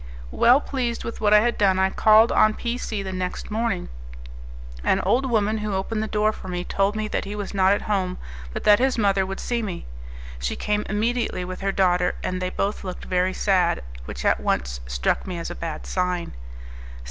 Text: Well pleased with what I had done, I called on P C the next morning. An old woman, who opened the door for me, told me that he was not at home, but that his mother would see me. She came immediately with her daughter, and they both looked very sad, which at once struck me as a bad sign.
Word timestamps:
Well 0.31 0.59
pleased 0.59 1.03
with 1.03 1.21
what 1.21 1.31
I 1.31 1.41
had 1.41 1.59
done, 1.59 1.77
I 1.77 1.91
called 1.91 2.31
on 2.31 2.55
P 2.55 2.75
C 2.79 3.03
the 3.03 3.11
next 3.13 3.51
morning. 3.51 3.87
An 4.83 4.99
old 5.01 5.29
woman, 5.29 5.59
who 5.59 5.75
opened 5.75 6.01
the 6.01 6.07
door 6.07 6.33
for 6.33 6.47
me, 6.47 6.63
told 6.63 6.95
me 6.95 7.07
that 7.09 7.25
he 7.25 7.35
was 7.35 7.53
not 7.53 7.71
at 7.73 7.83
home, 7.83 8.17
but 8.51 8.63
that 8.63 8.79
his 8.79 8.97
mother 8.97 9.27
would 9.27 9.39
see 9.39 9.61
me. 9.61 9.85
She 10.39 10.55
came 10.55 10.87
immediately 10.89 11.45
with 11.45 11.61
her 11.61 11.71
daughter, 11.71 12.15
and 12.23 12.41
they 12.41 12.49
both 12.49 12.83
looked 12.83 13.05
very 13.05 13.33
sad, 13.35 13.83
which 14.05 14.25
at 14.25 14.39
once 14.39 14.81
struck 14.87 15.27
me 15.27 15.37
as 15.37 15.51
a 15.51 15.55
bad 15.61 15.85
sign. 15.85 16.33